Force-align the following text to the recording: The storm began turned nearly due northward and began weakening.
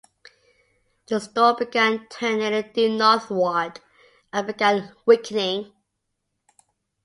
The 1.05 1.19
storm 1.19 1.57
began 1.59 2.07
turned 2.07 2.39
nearly 2.39 2.63
due 2.63 2.89
northward 2.97 3.81
and 4.33 4.47
began 4.47 4.95
weakening. 5.05 5.73